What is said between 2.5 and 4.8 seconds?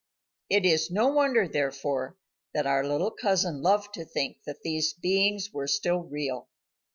that our little cousin loved to think that